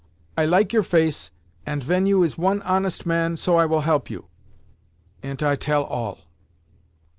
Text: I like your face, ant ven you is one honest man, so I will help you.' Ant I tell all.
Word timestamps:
I 0.35 0.45
like 0.45 0.73
your 0.73 0.81
face, 0.81 1.29
ant 1.63 1.83
ven 1.83 2.07
you 2.07 2.23
is 2.23 2.35
one 2.35 2.63
honest 2.63 3.05
man, 3.05 3.37
so 3.37 3.57
I 3.57 3.67
will 3.67 3.81
help 3.81 4.09
you.' 4.09 4.25
Ant 5.21 5.43
I 5.43 5.55
tell 5.55 5.83
all. 5.83 6.17